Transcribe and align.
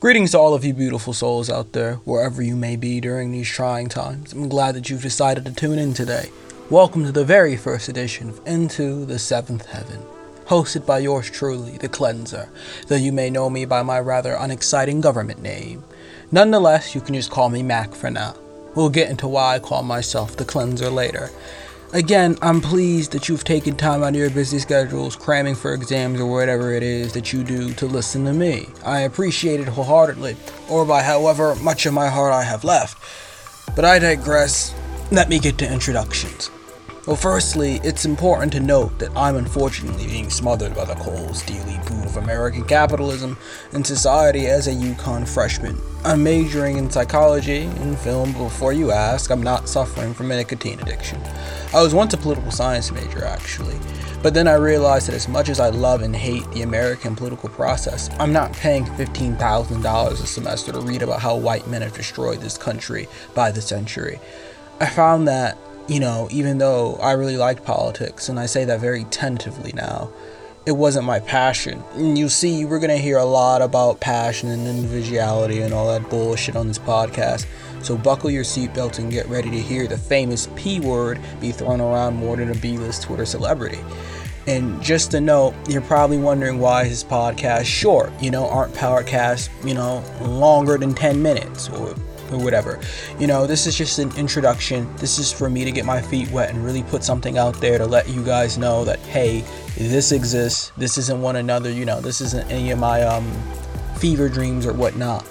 Greetings 0.00 0.30
to 0.30 0.38
all 0.38 0.54
of 0.54 0.64
you 0.64 0.72
beautiful 0.72 1.12
souls 1.12 1.50
out 1.50 1.74
there, 1.74 1.96
wherever 2.06 2.40
you 2.40 2.56
may 2.56 2.74
be 2.74 3.02
during 3.02 3.32
these 3.32 3.50
trying 3.50 3.90
times. 3.90 4.32
I'm 4.32 4.48
glad 4.48 4.74
that 4.74 4.88
you've 4.88 5.02
decided 5.02 5.44
to 5.44 5.52
tune 5.52 5.78
in 5.78 5.92
today. 5.92 6.30
Welcome 6.70 7.04
to 7.04 7.12
the 7.12 7.22
very 7.22 7.54
first 7.54 7.86
edition 7.86 8.30
of 8.30 8.40
Into 8.46 9.04
the 9.04 9.18
Seventh 9.18 9.66
Heaven, 9.66 10.00
hosted 10.46 10.86
by 10.86 11.00
yours 11.00 11.28
truly, 11.28 11.76
The 11.76 11.90
Cleanser, 11.90 12.48
though 12.86 12.96
you 12.96 13.12
may 13.12 13.28
know 13.28 13.50
me 13.50 13.66
by 13.66 13.82
my 13.82 14.00
rather 14.00 14.32
unexciting 14.36 15.02
government 15.02 15.42
name. 15.42 15.84
Nonetheless, 16.32 16.94
you 16.94 17.02
can 17.02 17.14
just 17.14 17.30
call 17.30 17.50
me 17.50 17.62
Mac 17.62 17.92
for 17.92 18.10
now. 18.10 18.34
We'll 18.74 18.88
get 18.88 19.10
into 19.10 19.28
why 19.28 19.56
I 19.56 19.58
call 19.58 19.82
myself 19.82 20.34
The 20.34 20.46
Cleanser 20.46 20.88
later. 20.88 21.28
Again, 21.92 22.38
I'm 22.40 22.60
pleased 22.60 23.10
that 23.12 23.28
you've 23.28 23.42
taken 23.42 23.74
time 23.74 24.04
out 24.04 24.10
of 24.10 24.14
your 24.14 24.30
busy 24.30 24.60
schedules, 24.60 25.16
cramming 25.16 25.56
for 25.56 25.74
exams 25.74 26.20
or 26.20 26.26
whatever 26.26 26.72
it 26.72 26.84
is 26.84 27.12
that 27.14 27.32
you 27.32 27.42
do 27.42 27.72
to 27.74 27.86
listen 27.86 28.24
to 28.26 28.32
me. 28.32 28.68
I 28.86 29.00
appreciate 29.00 29.58
it 29.58 29.66
wholeheartedly, 29.66 30.36
or 30.68 30.84
by 30.84 31.02
however 31.02 31.56
much 31.56 31.86
of 31.86 31.92
my 31.92 32.06
heart 32.06 32.32
I 32.32 32.44
have 32.44 32.62
left. 32.62 32.96
But 33.74 33.84
I 33.84 33.98
digress. 33.98 34.72
Let 35.10 35.28
me 35.28 35.40
get 35.40 35.58
to 35.58 35.72
introductions. 35.72 36.48
Well, 37.06 37.16
firstly, 37.16 37.80
it's 37.82 38.04
important 38.04 38.52
to 38.52 38.60
note 38.60 38.98
that 38.98 39.16
I'm 39.16 39.36
unfortunately 39.36 40.06
being 40.06 40.28
smothered 40.28 40.74
by 40.74 40.84
the 40.84 40.94
cold, 40.96 41.34
steely 41.34 41.80
boot 41.86 42.04
of 42.04 42.18
American 42.18 42.62
capitalism 42.64 43.38
and 43.72 43.86
society 43.86 44.48
as 44.48 44.66
a 44.66 44.72
UConn 44.72 45.26
freshman. 45.26 45.78
I'm 46.04 46.22
majoring 46.22 46.76
in 46.76 46.90
psychology 46.90 47.62
and 47.62 47.98
film, 47.98 48.34
before 48.34 48.74
you 48.74 48.90
ask, 48.90 49.30
I'm 49.30 49.42
not 49.42 49.66
suffering 49.66 50.12
from 50.12 50.30
a 50.30 50.36
nicotine 50.36 50.78
addiction. 50.78 51.22
I 51.72 51.82
was 51.82 51.94
once 51.94 52.12
a 52.12 52.18
political 52.18 52.50
science 52.50 52.92
major, 52.92 53.24
actually, 53.24 53.78
but 54.22 54.34
then 54.34 54.46
I 54.46 54.54
realized 54.54 55.08
that 55.08 55.14
as 55.14 55.26
much 55.26 55.48
as 55.48 55.58
I 55.58 55.70
love 55.70 56.02
and 56.02 56.14
hate 56.14 56.50
the 56.50 56.62
American 56.62 57.16
political 57.16 57.48
process, 57.48 58.10
I'm 58.18 58.34
not 58.34 58.52
paying 58.52 58.84
$15,000 58.84 60.12
a 60.12 60.16
semester 60.26 60.72
to 60.72 60.80
read 60.80 61.00
about 61.00 61.20
how 61.20 61.34
white 61.34 61.66
men 61.66 61.80
have 61.80 61.94
destroyed 61.94 62.42
this 62.42 62.58
country 62.58 63.08
by 63.34 63.50
the 63.50 63.62
century. 63.62 64.20
I 64.80 64.86
found 64.86 65.26
that 65.28 65.56
you 65.90 65.98
know, 65.98 66.28
even 66.30 66.58
though 66.58 66.94
I 67.02 67.12
really 67.12 67.36
liked 67.36 67.64
politics, 67.64 68.28
and 68.28 68.38
I 68.38 68.46
say 68.46 68.64
that 68.64 68.78
very 68.78 69.02
tentatively 69.04 69.72
now, 69.74 70.12
it 70.64 70.70
wasn't 70.70 71.04
my 71.04 71.18
passion. 71.18 71.82
And 71.94 72.16
you 72.16 72.28
see, 72.28 72.64
we're 72.64 72.78
to 72.78 72.96
hear 72.96 73.18
a 73.18 73.24
lot 73.24 73.60
about 73.60 73.98
passion 73.98 74.50
and 74.50 74.68
individuality 74.68 75.62
and 75.62 75.74
all 75.74 75.88
that 75.88 76.08
bullshit 76.08 76.54
on 76.54 76.68
this 76.68 76.78
podcast. 76.78 77.44
So 77.82 77.96
buckle 77.96 78.30
your 78.30 78.44
seatbelts 78.44 79.00
and 79.00 79.10
get 79.10 79.26
ready 79.26 79.50
to 79.50 79.58
hear 79.58 79.88
the 79.88 79.98
famous 79.98 80.48
P 80.54 80.78
word 80.78 81.18
be 81.40 81.50
thrown 81.50 81.80
around 81.80 82.14
more 82.14 82.36
than 82.36 82.52
a 82.52 82.54
B 82.54 82.78
list 82.78 83.02
Twitter 83.02 83.26
celebrity. 83.26 83.80
And 84.46 84.80
just 84.80 85.10
to 85.10 85.20
note, 85.20 85.54
you're 85.68 85.82
probably 85.82 86.18
wondering 86.18 86.60
why 86.60 86.84
his 86.84 87.02
podcast 87.02 87.64
short. 87.64 88.12
You 88.22 88.30
know, 88.30 88.48
aren't 88.48 88.74
podcasts, 88.74 89.48
you 89.66 89.74
know, 89.74 90.04
longer 90.20 90.78
than 90.78 90.94
10 90.94 91.20
minutes 91.20 91.68
or 91.68 91.96
or 92.30 92.38
whatever. 92.38 92.80
You 93.18 93.26
know, 93.26 93.46
this 93.46 93.66
is 93.66 93.76
just 93.76 93.98
an 93.98 94.14
introduction. 94.16 94.94
This 94.96 95.18
is 95.18 95.32
for 95.32 95.50
me 95.50 95.64
to 95.64 95.72
get 95.72 95.84
my 95.84 96.00
feet 96.00 96.30
wet 96.30 96.50
and 96.50 96.64
really 96.64 96.82
put 96.84 97.04
something 97.04 97.38
out 97.38 97.54
there 97.60 97.78
to 97.78 97.86
let 97.86 98.08
you 98.08 98.24
guys 98.24 98.58
know 98.58 98.84
that 98.84 98.98
hey, 99.00 99.44
this 99.76 100.12
exists. 100.12 100.72
This 100.76 100.98
isn't 100.98 101.20
one 101.20 101.36
another. 101.36 101.70
You 101.70 101.84
know, 101.84 102.00
this 102.00 102.20
isn't 102.20 102.50
any 102.50 102.70
of 102.70 102.78
my 102.78 103.02
um, 103.02 103.30
fever 103.96 104.28
dreams 104.28 104.66
or 104.66 104.72
whatnot. 104.72 105.26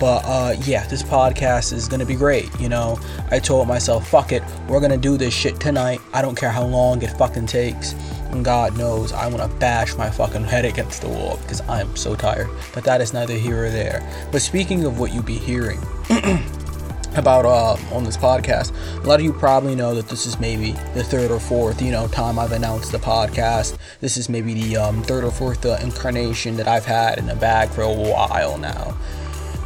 But 0.00 0.22
uh, 0.24 0.54
yeah, 0.60 0.86
this 0.86 1.02
podcast 1.02 1.72
is 1.72 1.88
gonna 1.88 2.06
be 2.06 2.14
great. 2.14 2.48
You 2.60 2.68
know, 2.68 3.00
I 3.30 3.40
told 3.40 3.66
myself, 3.66 4.08
fuck 4.08 4.30
it, 4.30 4.42
we're 4.68 4.80
gonna 4.80 4.96
do 4.96 5.16
this 5.16 5.34
shit 5.34 5.58
tonight. 5.58 6.00
I 6.12 6.22
don't 6.22 6.36
care 6.36 6.50
how 6.50 6.64
long 6.64 7.02
it 7.02 7.10
fucking 7.18 7.46
takes. 7.46 7.94
God 8.42 8.76
knows 8.76 9.12
I 9.12 9.26
want 9.26 9.50
to 9.50 9.58
bash 9.58 9.96
my 9.96 10.10
fucking 10.10 10.44
head 10.44 10.64
against 10.64 11.02
the 11.02 11.08
wall 11.08 11.38
because 11.38 11.60
I 11.62 11.80
am 11.80 11.96
so 11.96 12.14
tired. 12.14 12.48
But 12.74 12.84
that 12.84 13.00
is 13.00 13.12
neither 13.12 13.34
here 13.34 13.64
or 13.64 13.70
there. 13.70 14.02
But 14.30 14.42
speaking 14.42 14.84
of 14.84 14.98
what 14.98 15.12
you 15.12 15.22
be 15.22 15.38
hearing 15.38 15.80
about 17.14 17.44
uh, 17.44 17.76
on 17.94 18.04
this 18.04 18.16
podcast, 18.16 18.72
a 19.02 19.06
lot 19.06 19.20
of 19.20 19.24
you 19.24 19.32
probably 19.32 19.74
know 19.74 19.94
that 19.94 20.08
this 20.08 20.26
is 20.26 20.38
maybe 20.38 20.72
the 20.94 21.02
third 21.02 21.30
or 21.30 21.40
fourth, 21.40 21.82
you 21.82 21.90
know, 21.90 22.06
time 22.08 22.38
I've 22.38 22.52
announced 22.52 22.92
the 22.92 22.98
podcast. 22.98 23.76
This 24.00 24.16
is 24.16 24.28
maybe 24.28 24.54
the 24.54 24.76
um, 24.76 25.02
third 25.02 25.24
or 25.24 25.30
fourth 25.30 25.64
uh, 25.64 25.78
incarnation 25.82 26.56
that 26.56 26.68
I've 26.68 26.84
had 26.84 27.18
in 27.18 27.26
the 27.26 27.36
bag 27.36 27.70
for 27.70 27.82
a 27.82 27.92
while 27.92 28.58
now 28.58 28.96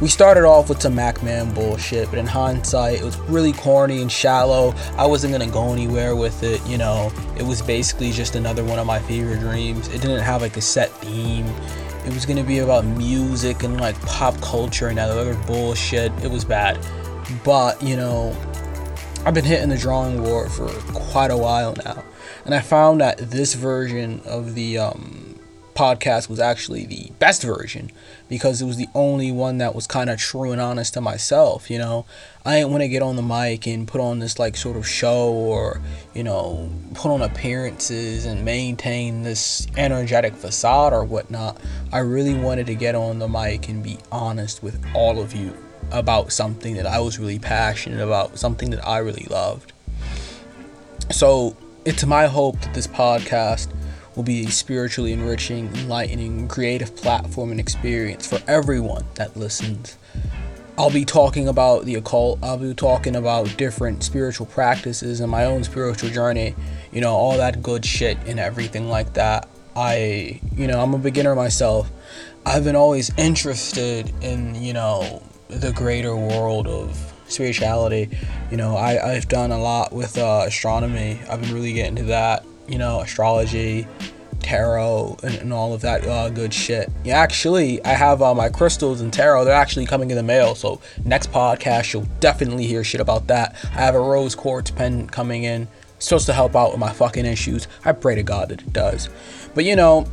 we 0.03 0.09
started 0.09 0.43
off 0.43 0.67
with 0.67 0.81
some 0.81 0.93
MacMan 0.93 1.55
bullshit, 1.55 2.09
but 2.09 2.19
in 2.19 2.27
hindsight, 2.27 2.99
it 2.99 3.05
was 3.05 3.17
really 3.21 3.53
corny 3.53 4.01
and 4.01 4.11
shallow. 4.11 4.75
I 4.97 5.07
wasn't 5.07 5.31
gonna 5.31 5.49
go 5.49 5.71
anywhere 5.71 6.13
with 6.13 6.43
it, 6.43 6.61
you 6.67 6.77
know. 6.77 7.09
It 7.37 7.43
was 7.43 7.61
basically 7.61 8.11
just 8.11 8.35
another 8.35 8.65
one 8.65 8.79
of 8.79 8.85
my 8.85 8.99
favorite 8.99 9.39
dreams. 9.39 9.87
It 9.87 10.01
didn't 10.01 10.19
have 10.19 10.41
like 10.41 10.57
a 10.57 10.61
set 10.61 10.91
theme. 10.97 11.47
It 12.05 12.13
was 12.13 12.25
gonna 12.25 12.43
be 12.43 12.59
about 12.59 12.83
music 12.83 13.63
and 13.63 13.79
like 13.79 13.97
pop 14.01 14.35
culture 14.41 14.89
and 14.89 14.97
that 14.97 15.09
other 15.09 15.35
bullshit. 15.47 16.11
It 16.21 16.29
was 16.29 16.43
bad. 16.43 16.85
But, 17.45 17.81
you 17.81 17.95
know, 17.95 18.35
I've 19.25 19.33
been 19.33 19.45
hitting 19.45 19.69
the 19.69 19.77
drawing 19.77 20.21
board 20.21 20.51
for 20.51 20.67
quite 20.91 21.31
a 21.31 21.37
while 21.37 21.77
now. 21.85 22.03
And 22.43 22.53
I 22.53 22.59
found 22.59 22.99
that 22.99 23.19
this 23.19 23.53
version 23.53 24.21
of 24.25 24.53
the 24.53 24.79
um, 24.79 25.22
podcast 25.75 26.29
was 26.29 26.39
actually 26.39 26.85
the 26.85 27.11
best 27.19 27.43
version 27.43 27.91
because 28.29 28.61
it 28.61 28.65
was 28.65 28.77
the 28.77 28.87
only 28.93 29.31
one 29.31 29.57
that 29.57 29.73
was 29.73 29.87
kind 29.87 30.09
of 30.09 30.19
true 30.19 30.51
and 30.51 30.61
honest 30.61 30.93
to 30.93 31.01
myself 31.01 31.69
you 31.69 31.77
know? 31.77 32.05
I 32.45 32.57
didn't 32.57 32.71
want 32.71 32.83
to 32.83 32.89
get 32.89 33.01
on 33.01 33.15
the 33.15 33.21
mic 33.21 33.67
and 33.67 33.87
put 33.87 34.01
on 34.01 34.19
this 34.19 34.37
like 34.37 34.57
sort 34.57 34.75
of 34.75 34.87
show 34.87 35.31
or 35.31 35.81
you 36.13 36.23
know 36.23 36.69
put 36.93 37.09
on 37.11 37.21
appearances 37.21 38.25
and 38.25 38.43
maintain 38.43 39.23
this 39.23 39.67
energetic 39.77 40.35
facade 40.35 40.93
or 40.93 41.05
whatnot. 41.05 41.57
I 41.91 41.99
really 41.99 42.33
wanted 42.33 42.67
to 42.67 42.75
get 42.75 42.95
on 42.95 43.19
the 43.19 43.29
mic 43.29 43.69
and 43.69 43.81
be 43.81 43.97
honest 44.11 44.61
with 44.61 44.83
all 44.93 45.19
of 45.21 45.33
you 45.33 45.55
about 45.91 46.31
something 46.31 46.75
that 46.75 46.87
i 46.87 46.97
was 46.99 47.19
really 47.19 47.37
passionate 47.37 48.01
about 48.01 48.39
something 48.39 48.69
that 48.71 48.85
i 48.87 48.97
really 48.97 49.27
loved. 49.29 49.71
So 51.11 51.55
it's 51.85 52.05
my 52.05 52.27
hope 52.27 52.59
that 52.61 52.73
this 52.73 52.87
podcast 52.87 53.72
will 54.15 54.23
be 54.23 54.45
a 54.45 54.51
spiritually 54.51 55.13
enriching, 55.13 55.67
enlightening, 55.75 56.47
creative 56.47 56.95
platform 56.95 57.51
and 57.51 57.59
experience 57.59 58.27
for 58.27 58.39
everyone 58.47 59.05
that 59.15 59.35
listens. 59.35 59.97
I'll 60.77 60.89
be 60.89 61.05
talking 61.05 61.47
about 61.47 61.85
the 61.85 61.95
occult, 61.95 62.39
I'll 62.41 62.57
be 62.57 62.73
talking 62.73 63.15
about 63.15 63.55
different 63.57 64.03
spiritual 64.03 64.47
practices 64.47 65.19
and 65.19 65.29
my 65.29 65.45
own 65.45 65.63
spiritual 65.63 66.09
journey, 66.09 66.55
you 66.91 66.99
know, 66.99 67.13
all 67.13 67.37
that 67.37 67.61
good 67.61 67.85
shit 67.85 68.17
and 68.25 68.39
everything 68.39 68.89
like 68.89 69.13
that. 69.13 69.47
I, 69.75 70.41
you 70.55 70.67
know, 70.67 70.81
I'm 70.81 70.93
a 70.93 70.97
beginner 70.97 71.35
myself. 71.35 71.91
I've 72.45 72.63
been 72.63 72.75
always 72.75 73.11
interested 73.17 74.11
in, 74.21 74.55
you 74.55 74.73
know, 74.73 75.21
the 75.47 75.71
greater 75.71 76.15
world 76.15 76.67
of 76.67 77.13
spirituality. 77.27 78.09
You 78.49 78.57
know, 78.57 78.75
I, 78.75 79.13
I've 79.13 79.27
done 79.27 79.51
a 79.51 79.59
lot 79.59 79.93
with 79.93 80.17
uh, 80.17 80.43
astronomy. 80.47 81.19
I've 81.29 81.41
been 81.41 81.53
really 81.53 81.73
getting 81.73 81.95
to 81.97 82.03
that 82.03 82.45
you 82.67 82.77
know, 82.77 83.01
astrology, 83.01 83.87
tarot, 84.43 85.17
and, 85.23 85.35
and 85.35 85.53
all 85.53 85.73
of 85.73 85.81
that 85.81 86.05
uh, 86.05 86.29
good 86.29 86.53
shit. 86.53 86.89
Yeah, 87.03 87.19
actually, 87.19 87.83
I 87.83 87.93
have 87.93 88.21
uh, 88.21 88.33
my 88.33 88.49
crystals 88.49 89.01
and 89.01 89.11
tarot. 89.11 89.45
They're 89.45 89.53
actually 89.53 89.85
coming 89.85 90.11
in 90.11 90.17
the 90.17 90.23
mail. 90.23 90.55
So 90.55 90.79
next 91.03 91.31
podcast, 91.31 91.93
you'll 91.93 92.07
definitely 92.19 92.67
hear 92.67 92.83
shit 92.83 93.01
about 93.01 93.27
that. 93.27 93.55
I 93.63 93.81
have 93.81 93.95
a 93.95 93.99
rose 93.99 94.35
quartz 94.35 94.69
pen 94.69 95.07
coming 95.07 95.43
in. 95.43 95.67
It's 95.95 96.05
supposed 96.05 96.25
to 96.27 96.33
help 96.33 96.55
out 96.55 96.71
with 96.71 96.79
my 96.79 96.91
fucking 96.91 97.25
issues. 97.25 97.67
I 97.85 97.93
pray 97.93 98.15
to 98.15 98.23
God 98.23 98.49
that 98.49 98.61
it 98.61 98.73
does. 98.73 99.09
But 99.55 99.65
you 99.65 99.75
know, 99.75 100.05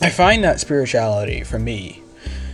I 0.00 0.10
find 0.10 0.44
that 0.44 0.60
spirituality 0.60 1.42
for 1.42 1.58
me 1.58 2.02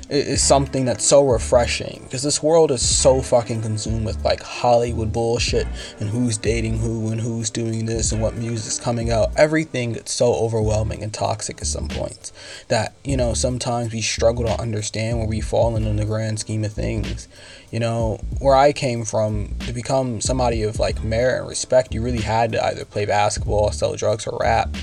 is 0.09 0.43
something 0.43 0.84
that's 0.84 1.05
so 1.05 1.27
refreshing 1.27 2.00
because 2.05 2.22
this 2.22 2.43
world 2.43 2.71
is 2.71 2.87
so 2.87 3.21
fucking 3.21 3.62
consumed 3.62 4.06
with 4.06 4.25
like 4.25 4.41
Hollywood 4.41 5.12
bullshit 5.12 5.67
and 5.99 6.09
who's 6.09 6.39
dating 6.39 6.78
who 6.78 7.11
and 7.11 7.21
who's 7.21 7.50
doing 7.50 7.87
this 7.87 8.12
and 8.12 8.22
what 8.22 8.37
music's 8.37 8.78
coming 8.78 9.11
out. 9.11 9.31
Everything 9.37 9.94
gets 9.94 10.12
so 10.12 10.34
overwhelming 10.34 11.03
and 11.03 11.12
toxic 11.12 11.61
at 11.61 11.67
some 11.67 11.89
points 11.89 12.33
that, 12.69 12.94
you 13.05 13.17
know, 13.17 13.34
sometimes 13.34 13.93
we 13.93 14.00
struggle 14.00 14.44
to 14.44 14.61
understand 14.61 15.19
where 15.19 15.27
we 15.27 15.41
fall 15.41 15.77
in 15.77 15.97
the 15.97 16.05
grand 16.05 16.38
scheme 16.38 16.64
of 16.64 16.73
things. 16.73 17.29
You 17.73 17.81
know, 17.81 18.20
where 18.38 18.55
I 18.55 18.73
came 18.73 19.05
from, 19.05 19.56
to 19.67 19.73
become 19.73 20.20
somebody 20.20 20.62
of 20.62 20.79
like 20.79 21.02
merit 21.02 21.41
and 21.41 21.49
respect, 21.49 21.93
you 21.93 22.00
really 22.00 22.23
had 22.23 22.52
to 22.52 22.64
either 22.64 22.85
play 22.85 23.06
basketball, 23.06 23.73
sell 23.73 23.97
drugs, 23.97 24.26
or 24.26 24.38
rap. 24.41 24.76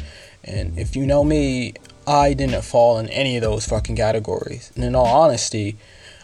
And 0.44 0.78
if 0.78 0.96
you 0.96 1.06
know 1.06 1.24
me, 1.24 1.74
I 2.06 2.34
didn't 2.34 2.64
fall 2.64 3.00
in 3.00 3.08
any 3.10 3.38
of 3.38 3.44
those 3.44 3.66
fucking 3.66 3.96
categories. 3.96 4.72
And 4.76 4.84
in 4.84 4.96
all 4.96 5.06
honesty, 5.06 5.78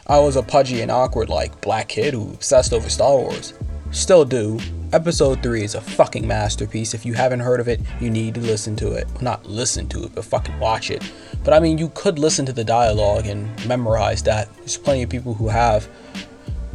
I 0.08 0.20
was 0.20 0.36
a 0.36 0.44
pudgy 0.44 0.82
and 0.82 0.92
awkward 0.92 1.30
like 1.30 1.62
black 1.62 1.90
kid 1.90 2.14
who 2.14 2.34
obsessed 2.34 2.74
over 2.74 2.90
Star 2.90 3.16
Wars. 3.16 3.54
Still 3.92 4.26
do. 4.26 4.60
Episode 4.92 5.42
3 5.42 5.64
is 5.64 5.76
a 5.76 5.82
fucking 5.82 6.28
masterpiece. 6.28 6.94
If 6.94 7.06
you 7.06 7.14
haven't 7.14 7.40
heard 7.40 7.60
of 7.60 7.68
it, 7.68 7.80
you 8.02 8.10
need 8.10 8.34
to 8.36 8.42
listen 8.42 8.76
to 8.78 8.94
it. 8.94 9.08
Well, 9.14 9.24
not 9.24 9.46
listen 9.46 9.88
to 9.90 10.04
it, 10.04 10.16
but 10.16 10.26
fucking 10.26 10.60
watch 10.60 10.92
it. 10.92 11.10
But 11.44 11.54
I 11.54 11.60
mean, 11.60 11.78
you 11.78 11.90
could 11.96 12.20
listen 12.20 12.46
to 12.48 12.54
the 12.54 12.64
dialogue 12.64 13.26
and 13.26 13.50
memorize 13.66 14.22
that. 14.24 14.54
There's 14.58 14.78
plenty 14.78 15.04
of 15.04 15.10
people 15.10 15.34
who 15.34 15.48
have, 15.48 15.88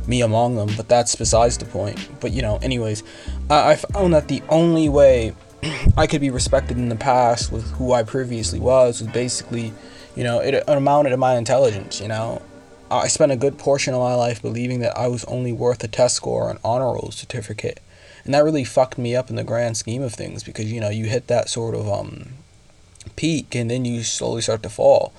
me 0.07 0.23
among 0.23 0.57
them, 0.57 0.71
but 0.77 0.89
that's 0.89 1.15
besides 1.15 1.59
the 1.59 1.67
point. 1.67 2.09
But 2.21 2.33
you 2.33 2.43
know, 2.43 2.59
anyways, 2.63 3.03
I, 3.51 3.73
I 3.73 3.77
found 3.77 4.15
that 4.15 4.29
the 4.29 4.43
only 4.49 4.89
way 4.89 5.35
I 5.97 6.07
could 6.07 6.21
be 6.21 6.31
respected 6.31 6.77
in 6.77 6.89
the 6.89 6.97
past 6.97 7.53
with 7.53 7.71
who 7.73 7.93
I 7.93 8.03
previously 8.03 8.61
was 8.61 9.01
was 9.01 9.11
basically, 9.11 9.73
you 10.15 10.25
know, 10.25 10.41
it 10.41 10.65
amounted 10.67 11.11
to 11.11 11.17
my 11.17 11.37
intelligence, 11.37 12.01
you 12.01 12.09
know. 12.09 12.43
I 12.91 13.09
spent 13.09 13.33
a 13.33 13.37
good 13.37 13.59
portion 13.59 13.95
of 13.95 14.01
my 14.01 14.15
life 14.15 14.43
believing 14.43 14.81
that 14.81 14.97
I 14.97 15.09
was 15.09 15.25
only 15.25 15.53
worth 15.53 15.83
a 15.83 15.89
test 15.89 16.17
score 16.17 16.45
or 16.45 16.51
an 16.51 16.59
honor 16.63 16.93
roll 16.93 17.11
certificate. 17.11 17.81
And 18.25 18.33
that 18.35 18.45
really 18.45 18.65
fucked 18.65 18.99
me 18.99 19.17
up 19.17 19.31
in 19.31 19.37
the 19.37 19.45
grand 19.45 19.77
scheme 19.77 20.03
of 20.03 20.15
things 20.15 20.45
because, 20.45 20.73
you 20.73 20.81
know, 20.81 20.91
you 20.91 21.07
hit 21.07 21.27
that 21.27 21.49
sort 21.49 21.75
of 21.75 21.89
um, 21.89 22.29
peak 23.17 23.55
and 23.55 23.71
then 23.71 23.85
you 23.85 24.03
slowly 24.03 24.43
start 24.43 24.63
to 24.63 24.69
fall. 24.69 25.13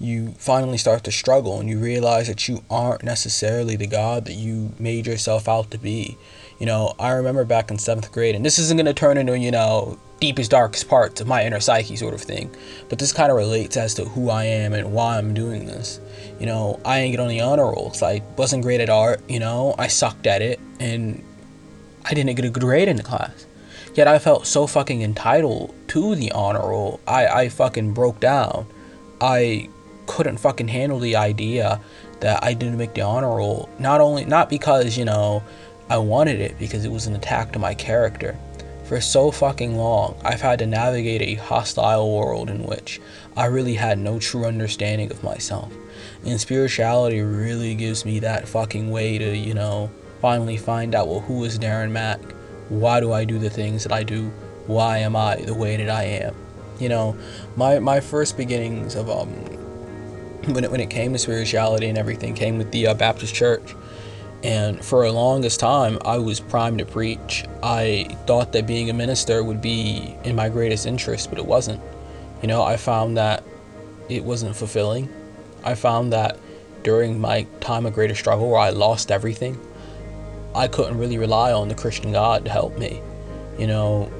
You 0.00 0.32
finally 0.38 0.78
start 0.78 1.04
to 1.04 1.12
struggle 1.12 1.60
and 1.60 1.68
you 1.68 1.78
realize 1.78 2.28
that 2.28 2.48
you 2.48 2.62
aren't 2.70 3.02
necessarily 3.02 3.76
the 3.76 3.86
God 3.86 4.24
that 4.26 4.34
you 4.34 4.72
made 4.78 5.06
yourself 5.06 5.48
out 5.48 5.70
to 5.72 5.78
be. 5.78 6.16
You 6.58 6.66
know, 6.66 6.94
I 6.98 7.12
remember 7.12 7.44
back 7.44 7.70
in 7.70 7.78
seventh 7.78 8.10
grade, 8.10 8.34
and 8.34 8.44
this 8.44 8.58
isn't 8.58 8.76
going 8.76 8.86
to 8.86 8.94
turn 8.94 9.16
into, 9.16 9.38
you 9.38 9.50
know, 9.50 9.98
deepest, 10.20 10.50
darkest 10.50 10.88
parts 10.88 11.20
of 11.20 11.28
my 11.28 11.44
inner 11.44 11.60
psyche 11.60 11.96
sort 11.96 12.14
of 12.14 12.20
thing, 12.20 12.54
but 12.88 12.98
this 12.98 13.12
kind 13.12 13.30
of 13.30 13.36
relates 13.36 13.76
as 13.76 13.94
to 13.94 14.04
who 14.04 14.30
I 14.30 14.44
am 14.44 14.72
and 14.72 14.92
why 14.92 15.18
I'm 15.18 15.34
doing 15.34 15.66
this. 15.66 16.00
You 16.40 16.46
know, 16.46 16.80
I 16.84 17.00
didn't 17.00 17.12
get 17.12 17.20
on 17.20 17.28
the 17.28 17.40
honor 17.40 17.64
roll 17.64 17.92
I 18.02 18.22
wasn't 18.36 18.64
great 18.64 18.80
at 18.80 18.90
art, 18.90 19.20
you 19.28 19.38
know, 19.38 19.74
I 19.78 19.86
sucked 19.86 20.26
at 20.26 20.42
it, 20.42 20.58
and 20.80 21.22
I 22.04 22.14
didn't 22.14 22.34
get 22.34 22.44
a 22.44 22.50
good 22.50 22.62
grade 22.62 22.88
in 22.88 22.96
the 22.96 23.02
class. 23.02 23.46
Yet 23.94 24.08
I 24.08 24.18
felt 24.18 24.46
so 24.46 24.66
fucking 24.66 25.02
entitled 25.02 25.74
to 25.88 26.14
the 26.14 26.30
honor 26.32 26.60
roll. 26.60 27.00
I, 27.06 27.26
I 27.26 27.48
fucking 27.48 27.94
broke 27.94 28.20
down. 28.20 28.66
I 29.20 29.68
couldn't 30.06 30.38
fucking 30.38 30.68
handle 30.68 30.98
the 30.98 31.16
idea 31.16 31.80
that 32.20 32.42
I 32.42 32.54
didn't 32.54 32.78
make 32.78 32.94
the 32.94 33.02
honor 33.02 33.36
roll. 33.36 33.68
Not 33.78 34.00
only, 34.00 34.24
not 34.24 34.50
because, 34.50 34.96
you 34.96 35.04
know, 35.04 35.42
I 35.90 35.96
wanted 35.96 36.40
it 36.40 36.58
because 36.58 36.84
it 36.84 36.92
was 36.92 37.06
an 37.06 37.14
attack 37.14 37.52
to 37.52 37.58
my 37.58 37.72
character. 37.72 38.36
For 38.84 39.00
so 39.00 39.30
fucking 39.30 39.76
long, 39.76 40.20
I've 40.22 40.40
had 40.40 40.58
to 40.60 40.66
navigate 40.66 41.22
a 41.22 41.34
hostile 41.34 42.14
world 42.14 42.50
in 42.50 42.64
which 42.64 43.00
I 43.36 43.46
really 43.46 43.74
had 43.74 43.98
no 43.98 44.18
true 44.18 44.44
understanding 44.44 45.10
of 45.10 45.22
myself. 45.22 45.72
And 46.24 46.40
spirituality 46.40 47.20
really 47.22 47.74
gives 47.74 48.04
me 48.04 48.18
that 48.20 48.48
fucking 48.48 48.90
way 48.90 49.18
to, 49.18 49.36
you 49.36 49.54
know, 49.54 49.90
finally 50.20 50.56
find 50.56 50.94
out 50.94 51.08
well, 51.08 51.20
who 51.20 51.44
is 51.44 51.58
Darren 51.58 51.90
Mack? 51.90 52.20
Why 52.68 53.00
do 53.00 53.12
I 53.12 53.24
do 53.24 53.38
the 53.38 53.50
things 53.50 53.82
that 53.84 53.92
I 53.92 54.02
do? 54.02 54.28
Why 54.66 54.98
am 54.98 55.16
I 55.16 55.36
the 55.36 55.54
way 55.54 55.76
that 55.76 55.88
I 55.88 56.04
am? 56.04 56.34
You 56.78 56.90
know, 56.90 57.16
my, 57.56 57.78
my 57.78 58.00
first 58.00 58.36
beginnings 58.36 58.94
of, 58.94 59.08
um, 59.08 59.30
when 60.52 60.64
it, 60.64 60.70
when 60.70 60.80
it 60.80 60.90
came 60.90 61.12
to 61.14 61.18
spirituality 61.18 61.88
and 61.88 61.96
everything 61.96 62.34
came 62.34 62.58
with 62.58 62.72
the 62.72 62.88
uh, 62.88 62.94
Baptist 62.94 63.34
church 63.34 63.74
and 64.42 64.84
for 64.84 65.04
the 65.04 65.12
longest 65.12 65.58
time, 65.58 65.98
I 66.04 66.18
was 66.18 66.38
primed 66.38 66.78
to 66.78 66.86
preach. 66.86 67.44
I 67.62 68.16
thought 68.26 68.52
that 68.52 68.66
being 68.66 68.88
a 68.88 68.92
minister 68.92 69.42
would 69.42 69.60
be 69.60 70.16
in 70.24 70.36
my 70.36 70.48
greatest 70.48 70.86
interest, 70.86 71.28
but 71.30 71.38
it 71.38 71.46
wasn't. 71.46 71.80
You 72.40 72.48
know, 72.48 72.62
I 72.62 72.76
found 72.76 73.16
that 73.16 73.42
it 74.08 74.24
wasn't 74.24 74.54
fulfilling. 74.54 75.08
I 75.64 75.74
found 75.74 76.12
that 76.12 76.38
during 76.84 77.20
my 77.20 77.46
time 77.60 77.84
of 77.84 77.94
greatest 77.94 78.20
struggle 78.20 78.48
where 78.48 78.60
I 78.60 78.70
lost 78.70 79.10
everything, 79.10 79.60
I 80.54 80.68
couldn't 80.68 80.98
really 80.98 81.18
rely 81.18 81.52
on 81.52 81.68
the 81.68 81.74
Christian 81.74 82.12
God 82.12 82.44
to 82.44 82.50
help 82.50 82.78
me. 82.78 83.02
You 83.58 83.66
know, 83.66 84.12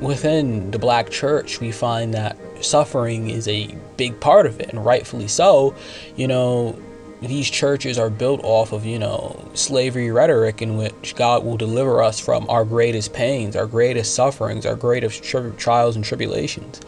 within 0.00 0.72
the 0.72 0.80
black 0.80 1.10
church, 1.10 1.60
we 1.60 1.70
find 1.70 2.12
that 2.14 2.36
suffering 2.60 3.30
is 3.30 3.46
a 3.46 3.74
big 3.96 4.18
part 4.18 4.46
of 4.46 4.58
it, 4.58 4.70
and 4.70 4.84
rightfully 4.84 5.28
so. 5.28 5.76
You 6.16 6.26
know, 6.26 6.78
these 7.20 7.50
churches 7.50 7.98
are 7.98 8.08
built 8.08 8.40
off 8.42 8.72
of, 8.72 8.86
you 8.86 8.98
know, 8.98 9.50
slavery 9.52 10.10
rhetoric 10.10 10.62
in 10.62 10.76
which 10.76 11.14
God 11.16 11.44
will 11.44 11.56
deliver 11.56 12.02
us 12.02 12.18
from 12.18 12.48
our 12.48 12.64
greatest 12.64 13.12
pains, 13.12 13.56
our 13.56 13.66
greatest 13.66 14.14
sufferings, 14.14 14.64
our 14.64 14.74
greatest 14.74 15.22
tri- 15.22 15.50
trials 15.58 15.96
and 15.96 16.04
tribulations. 16.04 16.80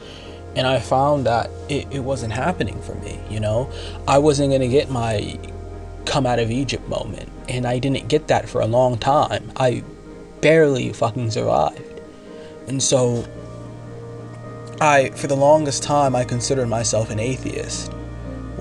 And 0.57 0.67
I 0.67 0.81
found 0.81 1.27
that 1.27 1.51
it, 1.69 1.87
it 1.91 2.01
wasn't 2.01 2.33
happening 2.33 2.81
for 2.83 2.95
me, 2.97 3.21
you 3.31 3.41
know? 3.41 3.71
I 4.09 4.19
wasn't 4.19 4.51
going 4.51 4.63
to 4.63 4.69
get 4.69 4.91
my 4.91 5.39
come 6.07 6.27
out 6.27 6.39
of 6.39 6.51
Egypt 6.51 6.89
moment. 6.89 7.29
And 7.49 7.67
I 7.67 7.79
didn't 7.79 8.09
get 8.09 8.29
that 8.29 8.49
for 8.49 8.61
a 8.61 8.67
long 8.67 8.99
time. 8.99 9.53
I 9.57 9.85
barely 10.41 10.93
fucking 10.93 11.31
survived. 11.31 12.01
And 12.69 12.83
so, 12.83 13.27
I, 14.81 15.11
for 15.11 15.27
the 15.27 15.37
longest 15.37 15.83
time, 15.83 16.17
I 16.17 16.25
considered 16.25 16.69
myself 16.69 17.11
an 17.11 17.21
atheist 17.21 17.93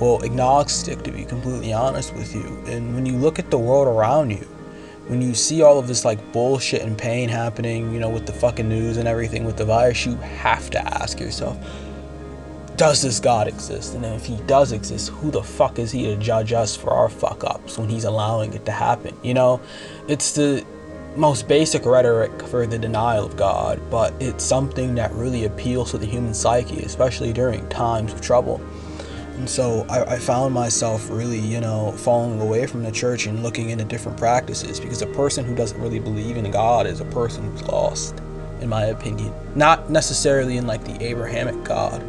well, 0.02 0.24
agnostic 0.24 1.04
to 1.04 1.12
be 1.12 1.24
completely 1.24 1.72
honest 1.72 2.14
with 2.16 2.34
you. 2.34 2.62
And 2.66 2.96
when 2.96 3.06
you 3.06 3.16
look 3.16 3.38
at 3.38 3.52
the 3.52 3.60
world 3.60 3.88
around 3.88 4.32
you, 4.32 4.48
when 5.08 5.22
you 5.22 5.36
see 5.36 5.62
all 5.62 5.78
of 5.78 5.88
this 5.88 6.04
like 6.04 6.34
bullshit 6.34 6.82
and 6.82 6.98
pain 6.98 7.30
happening, 7.30 7.94
you 7.94 8.00
know, 8.00 8.10
with 8.10 8.26
the 8.26 8.34
fucking 8.34 8.68
news 8.68 8.98
and 8.98 9.08
everything 9.08 9.46
with 9.46 9.58
the 9.58 9.66
virus, 9.66 10.06
you 10.08 10.16
have 10.16 10.72
to 10.72 10.80
ask 10.80 11.20
yourself, 11.20 11.56
does 12.78 13.04
this 13.04 13.20
God 13.20 13.48
exist? 13.48 13.94
And 13.94 14.04
if 14.04 14.26
he 14.26 14.38
does 14.48 14.72
exist, 14.72 15.10
who 15.10 15.30
the 15.30 15.44
fuck 15.44 15.78
is 15.78 15.92
he 15.92 16.06
to 16.06 16.16
judge 16.16 16.52
us 16.52 16.76
for 16.76 16.90
our 16.90 17.08
fuck 17.08 17.44
ups 17.44 17.78
when 17.78 17.88
he's 17.88 18.06
allowing 18.06 18.54
it 18.54 18.66
to 18.66 18.72
happen? 18.72 19.16
You 19.22 19.36
know, 19.36 19.62
it's 20.08 20.32
the 20.32 20.66
most 21.16 21.48
basic 21.48 21.86
rhetoric 21.86 22.42
for 22.48 22.66
the 22.66 22.80
denial 22.80 23.26
of 23.26 23.38
God, 23.38 23.80
but 23.92 24.14
it's 24.20 24.44
something 24.44 24.96
that 24.96 25.14
really 25.14 25.46
appeals 25.46 25.92
to 25.92 26.00
the 26.00 26.08
human 26.08 26.34
psyche, 26.34 26.80
especially 26.80 27.34
during 27.34 27.70
times 27.70 28.14
of 28.14 28.22
trouble. 28.22 28.60
And 29.42 29.50
so 29.50 29.88
I, 29.90 30.04
I, 30.04 30.20
found 30.20 30.54
myself 30.54 31.10
really, 31.10 31.40
you 31.40 31.60
know, 31.60 31.94
falling 31.94 32.40
away 32.40 32.68
from 32.68 32.84
the 32.84 32.92
church 32.92 33.26
and 33.26 33.42
looking 33.42 33.72
into 33.72 33.84
different 33.84 34.16
practices 34.16 34.80
because 34.80 35.02
a 35.02 35.08
person 35.08 35.44
who 35.44 35.56
doesn't 35.56 35.82
really 35.82 35.98
believe 35.98 36.38
in 36.38 36.52
God 36.52 36.86
is 36.86 37.00
a 37.00 37.06
person 37.06 37.50
who's 37.50 37.64
lost, 37.64 38.22
in 38.60 38.70
my 38.70 38.86
opinion. 38.86 39.34
Not 39.56 39.90
necessarily 39.90 40.58
in 40.58 40.68
like 40.68 40.84
the 40.84 41.04
Abrahamic 41.04 41.64
God, 41.64 42.06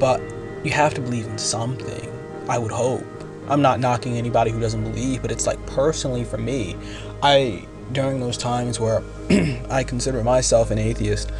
but 0.00 0.20
you 0.64 0.72
have 0.72 0.92
to 0.94 1.00
believe 1.00 1.24
in 1.28 1.38
something, 1.38 2.10
I 2.48 2.58
would 2.58 2.72
hope. 2.72 3.06
I'm 3.48 3.62
not 3.62 3.78
knocking 3.78 4.16
anybody 4.16 4.50
who 4.50 4.58
doesn't 4.58 4.82
believe, 4.82 5.22
but 5.22 5.30
it's 5.30 5.46
like 5.46 5.64
personally 5.66 6.24
for 6.24 6.38
me, 6.38 6.74
I, 7.22 7.64
during 7.92 8.18
those 8.18 8.36
times 8.36 8.80
where 8.80 9.04
I 9.70 9.84
consider 9.84 10.24
myself 10.24 10.72
an 10.72 10.78
atheist, 10.78 11.30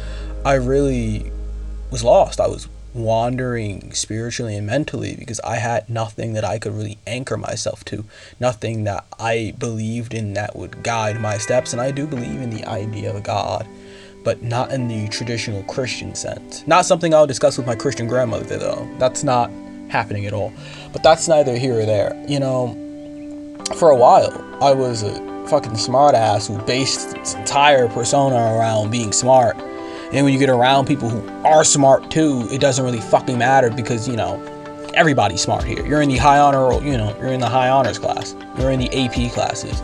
I 0.45 0.53
really 0.53 1.33
was 1.91 2.01
lost. 2.01 2.39
I 2.39 2.47
was 2.47 2.69
wandering 2.93 3.91
spiritually 3.93 4.55
and 4.55 4.67
mentally 4.67 5.15
because 5.15 5.39
I 5.41 5.55
had 5.55 5.89
nothing 5.89 6.33
that 6.33 6.45
I 6.45 6.59
could 6.59 6.73
really 6.73 6.97
anchor 7.07 7.37
myself 7.37 7.83
to, 7.85 8.05
nothing 8.39 8.83
that 8.83 9.05
I 9.19 9.53
believed 9.57 10.13
in 10.13 10.33
that 10.33 10.55
would 10.55 10.83
guide 10.83 11.19
my 11.19 11.37
steps. 11.37 11.73
And 11.73 11.81
I 11.81 11.91
do 11.91 12.05
believe 12.05 12.41
in 12.41 12.49
the 12.49 12.65
idea 12.65 13.15
of 13.15 13.23
God, 13.23 13.67
but 14.23 14.41
not 14.43 14.71
in 14.71 14.87
the 14.87 15.07
traditional 15.09 15.63
Christian 15.63 16.15
sense. 16.15 16.65
Not 16.67 16.85
something 16.85 17.13
I'll 17.13 17.27
discuss 17.27 17.57
with 17.57 17.67
my 17.67 17.75
Christian 17.75 18.07
grandmother, 18.07 18.57
though. 18.57 18.87
That's 18.99 19.23
not 19.23 19.49
happening 19.89 20.25
at 20.25 20.33
all. 20.33 20.53
But 20.91 21.03
that's 21.03 21.27
neither 21.27 21.57
here 21.57 21.79
or 21.79 21.85
there. 21.85 22.15
You 22.27 22.39
know, 22.39 23.57
for 23.75 23.89
a 23.89 23.95
while, 23.95 24.33
I 24.61 24.73
was 24.73 25.03
a 25.03 25.13
fucking 25.47 25.73
smartass 25.73 26.47
who 26.47 26.63
based 26.65 27.17
its 27.17 27.33
entire 27.33 27.87
persona 27.89 28.35
around 28.35 28.91
being 28.91 29.11
smart 29.11 29.57
and 30.13 30.23
when 30.23 30.31
you 30.31 30.37
get 30.37 30.49
around 30.49 30.85
people 30.85 31.09
who 31.09 31.27
are 31.43 31.63
smart 31.63 32.11
too, 32.11 32.47
it 32.51 32.61
doesn't 32.61 32.85
really 32.85 33.01
fucking 33.01 33.35
matter 33.35 33.71
because, 33.71 34.07
you 34.07 34.15
know, 34.15 34.39
everybody's 34.93 35.41
smart 35.41 35.63
here. 35.63 35.83
You're 35.83 36.03
in 36.03 36.09
the 36.09 36.17
high 36.17 36.37
honor, 36.37 36.71
you 36.85 36.95
know, 36.95 37.17
you're 37.17 37.33
in 37.33 37.39
the 37.39 37.49
high 37.49 37.69
honors 37.69 37.97
class. 37.97 38.35
You're 38.59 38.69
in 38.69 38.79
the 38.79 38.93
AP 38.93 39.33
classes. 39.33 39.81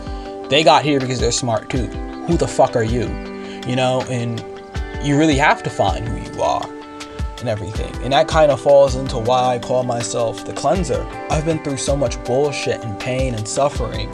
They 0.49 0.63
got 0.63 0.83
here 0.83 0.99
because 0.99 1.19
they're 1.19 1.31
smart 1.31 1.71
too. 1.71 1.87
Who 2.27 2.37
the 2.37 2.47
fuck 2.47 2.75
are 2.75 2.83
you? 2.83 3.07
You 3.67 3.75
know, 3.75 4.03
and 4.07 4.39
you 5.03 5.17
really 5.17 5.37
have 5.37 5.63
to 5.63 5.69
find 5.71 6.07
who 6.07 6.31
you 6.31 6.43
are 6.43 6.69
and 7.39 7.49
everything. 7.49 7.91
And 8.03 8.13
that 8.13 8.27
kind 8.27 8.51
of 8.51 8.61
falls 8.61 8.95
into 8.95 9.17
why 9.17 9.55
I 9.55 9.59
call 9.59 9.83
myself 9.83 10.45
the 10.45 10.53
cleanser. 10.53 11.03
I've 11.31 11.45
been 11.45 11.63
through 11.63 11.77
so 11.77 11.97
much 11.97 12.23
bullshit 12.23 12.83
and 12.83 12.99
pain 12.99 13.33
and 13.33 13.47
suffering 13.47 14.11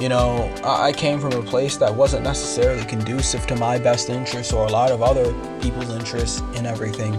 you 0.00 0.08
know, 0.08 0.50
I 0.64 0.92
came 0.92 1.20
from 1.20 1.32
a 1.32 1.42
place 1.42 1.76
that 1.76 1.94
wasn't 1.94 2.24
necessarily 2.24 2.84
conducive 2.86 3.46
to 3.48 3.56
my 3.56 3.78
best 3.78 4.08
interests 4.08 4.50
or 4.50 4.66
a 4.66 4.70
lot 4.70 4.90
of 4.90 5.02
other 5.02 5.30
people's 5.60 5.90
interests 5.90 6.40
in 6.56 6.64
everything. 6.64 7.14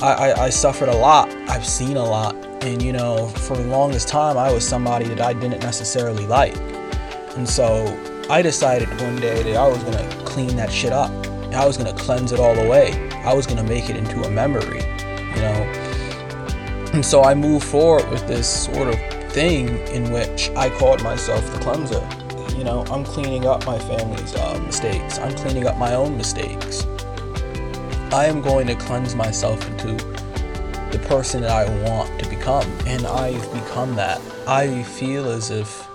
I, 0.00 0.30
I, 0.30 0.44
I 0.44 0.50
suffered 0.50 0.88
a 0.88 0.96
lot. 0.96 1.28
I've 1.48 1.66
seen 1.66 1.96
a 1.96 2.04
lot. 2.04 2.36
And, 2.62 2.80
you 2.80 2.92
know, 2.92 3.26
for 3.26 3.56
the 3.56 3.64
longest 3.64 4.06
time, 4.06 4.38
I 4.38 4.52
was 4.52 4.66
somebody 4.66 5.08
that 5.08 5.20
I 5.20 5.32
didn't 5.32 5.62
necessarily 5.62 6.24
like. 6.26 6.56
And 7.36 7.48
so 7.48 7.84
I 8.30 8.42
decided 8.42 8.88
one 9.00 9.16
day 9.16 9.42
that 9.42 9.56
I 9.56 9.66
was 9.66 9.82
going 9.82 9.98
to 9.98 10.16
clean 10.24 10.54
that 10.56 10.70
shit 10.70 10.92
up. 10.92 11.10
I 11.52 11.66
was 11.66 11.76
going 11.76 11.92
to 11.92 12.00
cleanse 12.00 12.30
it 12.30 12.38
all 12.38 12.56
away. 12.56 13.10
I 13.24 13.34
was 13.34 13.44
going 13.44 13.58
to 13.58 13.64
make 13.64 13.90
it 13.90 13.96
into 13.96 14.22
a 14.22 14.30
memory, 14.30 14.82
you 15.34 15.42
know. 15.42 15.72
And 16.92 17.04
so 17.04 17.24
I 17.24 17.34
moved 17.34 17.66
forward 17.66 18.08
with 18.08 18.26
this 18.28 18.66
sort 18.66 18.86
of 18.86 19.19
thing 19.30 19.68
in 19.88 20.10
which 20.10 20.50
I 20.56 20.70
called 20.70 21.02
myself 21.02 21.44
the 21.52 21.60
cleanser. 21.60 22.06
You 22.56 22.64
know, 22.64 22.84
I'm 22.90 23.04
cleaning 23.04 23.46
up 23.46 23.64
my 23.64 23.78
family's 23.78 24.34
uh, 24.34 24.60
mistakes. 24.66 25.18
I'm 25.18 25.34
cleaning 25.36 25.66
up 25.66 25.76
my 25.76 25.94
own 25.94 26.16
mistakes. 26.16 26.84
I 28.12 28.26
am 28.26 28.42
going 28.42 28.66
to 28.66 28.74
cleanse 28.74 29.14
myself 29.14 29.64
into 29.68 29.92
the 30.90 30.98
person 31.06 31.42
that 31.42 31.50
I 31.50 31.64
want 31.84 32.20
to 32.20 32.28
become, 32.28 32.66
and 32.86 33.06
I've 33.06 33.52
become 33.52 33.94
that. 33.94 34.20
I 34.48 34.82
feel 34.82 35.30
as 35.30 35.50
if 35.50 35.88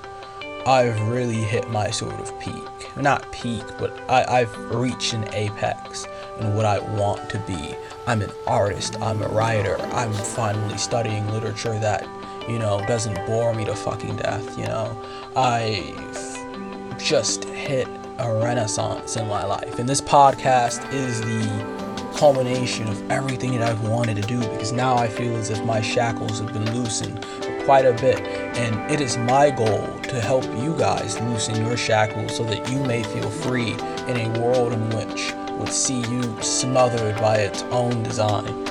I've 0.65 0.99
really 1.09 1.41
hit 1.41 1.69
my 1.69 1.91
sort 1.91 2.13
of 2.13 2.39
peak. 2.39 2.63
Not 2.95 3.29
peak, 3.33 3.63
but 3.77 3.93
I, 4.09 4.39
I've 4.39 4.57
reached 4.71 5.13
an 5.13 5.27
apex 5.33 6.07
in 6.39 6.55
what 6.55 6.65
I 6.65 6.79
want 6.79 7.29
to 7.31 7.39
be. 7.39 7.75
I'm 8.07 8.21
an 8.21 8.31
artist, 8.47 8.99
I'm 9.01 9.21
a 9.21 9.27
writer, 9.27 9.77
I'm 9.91 10.13
finally 10.13 10.77
studying 10.77 11.29
literature 11.31 11.77
that 11.79 12.07
you 12.47 12.59
know, 12.59 12.83
doesn't 12.87 13.25
bore 13.25 13.53
me 13.53 13.65
to 13.65 13.75
fucking 13.75 14.17
death, 14.17 14.57
you 14.57 14.65
know. 14.65 14.95
I've 15.35 16.97
just 16.99 17.45
hit 17.45 17.87
a 18.17 18.33
renaissance 18.33 19.17
in 19.17 19.27
my 19.27 19.45
life. 19.45 19.79
And 19.79 19.87
this 19.87 20.01
podcast 20.01 20.91
is 20.93 21.21
the 21.21 21.85
culmination 22.17 22.87
of 22.87 23.11
everything 23.11 23.51
that 23.51 23.61
I've 23.61 23.87
wanted 23.87 24.15
to 24.15 24.21
do 24.21 24.39
because 24.39 24.71
now 24.71 24.95
I 24.95 25.07
feel 25.07 25.35
as 25.35 25.49
if 25.49 25.63
my 25.65 25.81
shackles 25.81 26.39
have 26.39 26.53
been 26.53 26.73
loosened 26.73 27.25
quite 27.65 27.85
a 27.85 27.93
bit. 27.93 28.19
And 28.57 28.91
it 28.91 29.01
is 29.01 29.17
my 29.17 29.49
goal 29.49 29.99
to 30.03 30.21
help 30.21 30.45
you 30.63 30.75
guys 30.77 31.19
loosen 31.21 31.65
your 31.65 31.75
shackles 31.75 32.35
so 32.35 32.43
that 32.45 32.69
you 32.69 32.79
may 32.83 33.03
feel 33.03 33.29
free 33.29 33.73
in 34.07 34.17
a 34.17 34.39
world 34.39 34.71
in 34.71 34.89
which 34.91 35.33
would 35.59 35.73
see 35.73 36.01
you 36.01 36.41
smothered 36.41 37.15
by 37.17 37.37
its 37.37 37.63
own 37.63 38.03
design. 38.03 38.65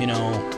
You 0.00 0.06
know, 0.06 0.57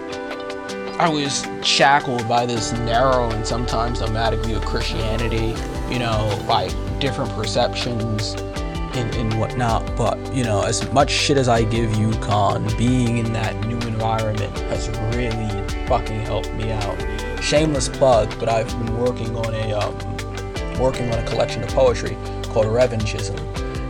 I 1.00 1.08
was 1.08 1.46
shackled 1.62 2.28
by 2.28 2.44
this 2.44 2.72
narrow 2.72 3.30
and 3.30 3.46
sometimes 3.46 4.02
nomadic 4.02 4.40
view 4.40 4.58
of 4.58 4.66
Christianity, 4.66 5.54
you 5.90 5.98
know, 5.98 6.44
by 6.46 6.68
different 6.98 7.30
perceptions 7.32 8.34
and, 8.34 9.14
and 9.14 9.40
whatnot. 9.40 9.96
But, 9.96 10.18
you 10.34 10.44
know, 10.44 10.62
as 10.62 10.92
much 10.92 11.10
shit 11.10 11.38
as 11.38 11.48
I 11.48 11.64
give 11.64 11.92
UConn, 11.92 12.76
being 12.76 13.16
in 13.16 13.32
that 13.32 13.58
new 13.66 13.78
environment 13.78 14.54
has 14.58 14.90
really 15.16 15.48
fucking 15.86 16.20
helped 16.20 16.52
me 16.52 16.70
out. 16.70 17.42
Shameless 17.42 17.88
plug, 17.88 18.38
but 18.38 18.50
I've 18.50 18.68
been 18.68 18.98
working 18.98 19.34
on 19.38 19.54
a 19.54 19.72
um, 19.72 20.78
working 20.78 21.10
on 21.10 21.18
a 21.18 21.26
collection 21.26 21.62
of 21.62 21.70
poetry 21.70 22.14
called 22.50 22.66
Revengeism. 22.66 23.38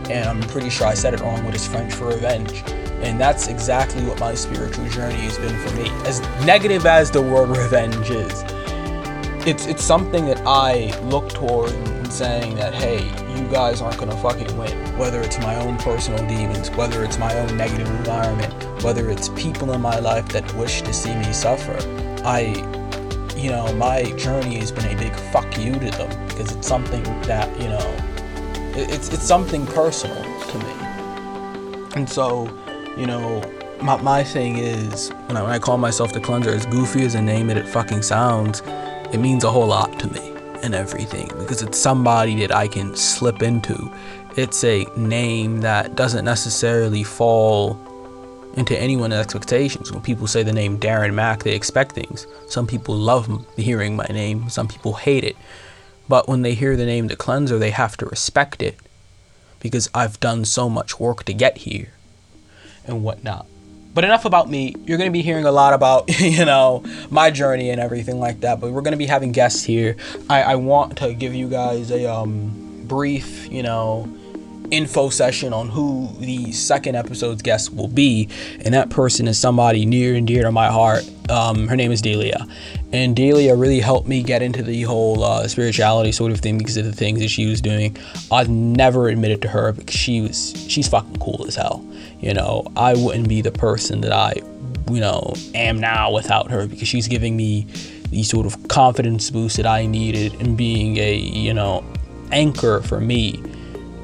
And 0.09 0.29
I'm 0.29 0.39
pretty 0.47 0.69
sure 0.69 0.87
I 0.87 0.93
said 0.93 1.13
it 1.13 1.19
wrong, 1.19 1.43
but 1.43 1.55
it's 1.55 1.67
French 1.67 1.93
for 1.93 2.07
revenge 2.07 2.63
and 3.01 3.19
that's 3.19 3.47
exactly 3.47 4.03
what 4.05 4.19
my 4.19 4.33
spiritual 4.35 4.87
journey 4.89 5.15
has 5.15 5.37
been 5.37 5.57
for 5.59 5.75
me. 5.75 5.89
As 6.07 6.21
negative 6.45 6.85
as 6.85 7.11
the 7.11 7.21
word 7.21 7.49
revenge 7.57 8.09
is, 8.09 8.43
it's 9.45 9.65
it's 9.65 9.83
something 9.83 10.25
that 10.27 10.41
I 10.45 10.97
look 11.01 11.29
toward 11.29 11.71
and 11.71 12.13
saying 12.13 12.55
that 12.55 12.73
hey, 12.73 13.03
you 13.35 13.47
guys 13.49 13.81
aren't 13.81 13.97
gonna 13.97 14.17
fucking 14.17 14.55
win. 14.57 14.77
Whether 14.97 15.21
it's 15.21 15.39
my 15.39 15.55
own 15.55 15.77
personal 15.77 16.25
demons, 16.27 16.69
whether 16.71 17.03
it's 17.03 17.17
my 17.17 17.33
own 17.33 17.57
negative 17.57 17.87
environment, 17.87 18.53
whether 18.83 19.09
it's 19.09 19.29
people 19.29 19.71
in 19.73 19.81
my 19.81 19.99
life 19.99 20.27
that 20.29 20.53
wish 20.55 20.81
to 20.83 20.93
see 20.93 21.15
me 21.15 21.33
suffer, 21.33 21.77
I 22.23 22.63
you 23.35 23.49
know, 23.49 23.73
my 23.73 24.03
journey 24.17 24.57
has 24.57 24.71
been 24.71 24.85
a 24.85 24.95
big 24.95 25.15
fuck 25.31 25.57
you 25.57 25.73
to 25.73 25.91
them 25.91 26.27
because 26.27 26.51
it's 26.55 26.67
something 26.67 27.01
that, 27.23 27.49
you 27.59 27.69
know, 27.69 27.95
it's 28.75 29.11
it's 29.11 29.23
something 29.23 29.65
personal 29.65 30.23
to 30.49 30.57
me. 30.59 30.73
And 31.95 32.07
so 32.07 32.45
you 32.97 33.05
know, 33.05 33.41
my, 33.81 33.99
my 34.01 34.23
thing 34.23 34.57
is 34.57 35.09
when 35.25 35.37
I, 35.37 35.41
when 35.41 35.51
I 35.51 35.59
call 35.59 35.77
myself 35.77 36.13
the 36.13 36.19
cleanser, 36.19 36.51
as 36.51 36.65
goofy 36.65 37.03
as 37.05 37.15
a 37.15 37.21
name 37.21 37.47
that 37.47 37.57
it 37.57 37.67
fucking 37.67 38.01
sounds, 38.01 38.61
it 39.11 39.17
means 39.17 39.43
a 39.43 39.51
whole 39.51 39.67
lot 39.67 39.99
to 39.99 40.11
me 40.11 40.33
and 40.63 40.75
everything 40.75 41.27
because 41.39 41.61
it's 41.61 41.77
somebody 41.77 42.35
that 42.41 42.53
I 42.53 42.67
can 42.67 42.95
slip 42.95 43.41
into. 43.41 43.91
It's 44.37 44.63
a 44.63 44.85
name 44.95 45.61
that 45.61 45.95
doesn't 45.95 46.25
necessarily 46.25 47.03
fall 47.03 47.79
into 48.55 48.77
anyone's 48.77 49.13
expectations. 49.13 49.91
When 49.91 50.01
people 50.01 50.27
say 50.27 50.43
the 50.43 50.53
name 50.53 50.79
Darren 50.79 51.13
Mack, 51.13 51.43
they 51.43 51.55
expect 51.55 51.93
things. 51.93 52.27
Some 52.47 52.67
people 52.67 52.95
love 52.95 53.45
hearing 53.55 53.95
my 53.95 54.05
name, 54.05 54.49
some 54.49 54.67
people 54.67 54.93
hate 54.93 55.23
it. 55.23 55.37
But 56.07 56.27
when 56.27 56.41
they 56.41 56.53
hear 56.53 56.75
the 56.75 56.85
name 56.85 57.07
The 57.07 57.15
Cleanser, 57.15 57.57
they 57.57 57.71
have 57.71 57.95
to 57.97 58.05
respect 58.05 58.61
it 58.61 58.75
because 59.59 59.89
I've 59.93 60.19
done 60.19 60.43
so 60.43 60.69
much 60.69 60.99
work 60.99 61.23
to 61.23 61.33
get 61.33 61.59
here 61.59 61.93
and 62.85 63.03
whatnot. 63.03 63.45
But 63.93 64.05
enough 64.05 64.23
about 64.25 64.49
me. 64.49 64.75
You're 64.85 64.97
going 64.97 65.09
to 65.09 65.13
be 65.13 65.21
hearing 65.21 65.45
a 65.45 65.51
lot 65.51 65.73
about, 65.73 66.19
you 66.19 66.45
know, 66.45 66.83
my 67.09 67.29
journey 67.29 67.69
and 67.69 67.81
everything 67.81 68.19
like 68.19 68.41
that. 68.41 68.59
But 68.59 68.71
we're 68.71 68.81
going 68.81 68.93
to 68.93 68.97
be 68.97 69.05
having 69.05 69.31
guests 69.31 69.63
here. 69.63 69.97
I, 70.29 70.43
I 70.43 70.55
want 70.55 70.97
to 70.99 71.13
give 71.13 71.33
you 71.35 71.49
guys 71.49 71.91
a 71.91 72.11
um, 72.11 72.83
brief, 72.85 73.51
you 73.51 73.63
know, 73.63 74.09
info 74.71 75.09
session 75.09 75.53
on 75.53 75.69
who 75.69 76.09
the 76.19 76.51
second 76.51 76.95
episode's 76.95 77.41
guest 77.41 77.73
will 77.73 77.87
be. 77.87 78.29
And 78.63 78.73
that 78.73 78.89
person 78.89 79.27
is 79.27 79.37
somebody 79.37 79.85
near 79.85 80.15
and 80.15 80.25
dear 80.25 80.43
to 80.43 80.51
my 80.51 80.67
heart. 80.67 81.09
Um, 81.29 81.67
her 81.67 81.75
name 81.75 81.91
is 81.91 82.01
Delia. 82.01 82.47
And 82.91 83.15
Delia 83.15 83.55
really 83.55 83.79
helped 83.79 84.07
me 84.07 84.23
get 84.23 84.41
into 84.41 84.63
the 84.63 84.81
whole 84.83 85.23
uh, 85.23 85.47
spirituality 85.47 86.11
sort 86.11 86.31
of 86.31 86.39
thing 86.39 86.57
because 86.57 86.77
of 86.77 86.85
the 86.85 86.91
things 86.91 87.19
that 87.19 87.29
she 87.29 87.45
was 87.45 87.61
doing. 87.61 87.95
I've 88.31 88.49
never 88.49 89.07
admitted 89.09 89.41
to 89.43 89.47
her 89.49 89.71
because 89.73 89.95
she 89.95 90.21
was 90.21 90.53
she's 90.67 90.87
fucking 90.87 91.17
cool 91.17 91.45
as 91.47 91.55
hell. 91.55 91.85
You 92.19 92.33
know, 92.33 92.65
I 92.75 92.93
wouldn't 92.95 93.29
be 93.29 93.41
the 93.41 93.51
person 93.51 94.01
that 94.01 94.11
I, 94.11 94.33
you 94.89 94.99
know, 94.99 95.33
am 95.55 95.79
now 95.79 96.11
without 96.11 96.51
her 96.51 96.67
because 96.67 96.87
she's 96.87 97.07
giving 97.07 97.35
me 97.35 97.67
the 98.09 98.23
sort 98.23 98.45
of 98.45 98.67
confidence 98.67 99.29
boost 99.29 99.57
that 99.57 99.65
I 99.65 99.85
needed 99.85 100.33
and 100.41 100.57
being 100.57 100.97
a, 100.97 101.15
you 101.15 101.53
know, 101.53 101.83
anchor 102.31 102.81
for 102.81 102.99
me, 102.99 103.41